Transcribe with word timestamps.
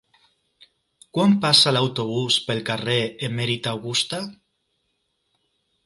Quan 1.17 1.35
passa 1.43 1.73
l'autobús 1.77 2.39
pel 2.47 2.65
carrer 2.73 2.99
Emèrita 3.31 3.77
Augusta? 3.79 4.27